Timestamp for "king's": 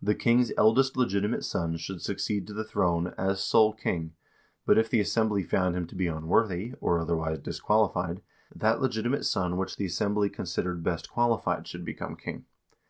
0.14-0.52